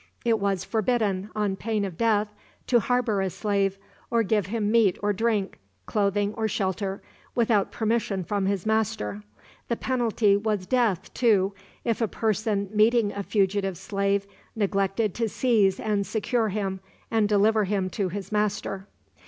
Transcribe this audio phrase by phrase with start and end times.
[0.25, 2.27] It was forbidden, on pain of death,
[2.65, 3.77] to harbor a slave,
[4.09, 7.03] or give him meat or drink, clothing or shelter,
[7.35, 9.21] without permission from his master.
[9.67, 11.53] The penalty was death, too,
[11.83, 14.25] if a person meeting a fugitive slave
[14.55, 16.79] neglected to seize and secure him,
[17.11, 18.87] and deliver him to his master.